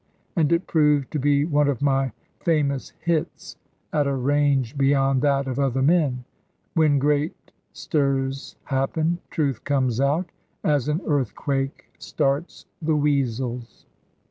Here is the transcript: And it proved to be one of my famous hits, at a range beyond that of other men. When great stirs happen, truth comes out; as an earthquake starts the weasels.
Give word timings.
And 0.35 0.51
it 0.51 0.65
proved 0.65 1.11
to 1.11 1.19
be 1.19 1.45
one 1.45 1.67
of 1.67 1.79
my 1.79 2.11
famous 2.39 2.91
hits, 3.01 3.55
at 3.93 4.07
a 4.07 4.15
range 4.15 4.75
beyond 4.75 5.21
that 5.21 5.45
of 5.47 5.59
other 5.59 5.83
men. 5.83 6.23
When 6.73 6.97
great 6.97 7.51
stirs 7.71 8.55
happen, 8.63 9.19
truth 9.29 9.63
comes 9.63 9.99
out; 10.01 10.31
as 10.63 10.87
an 10.87 11.01
earthquake 11.05 11.93
starts 11.99 12.65
the 12.81 12.95
weasels. 12.95 13.85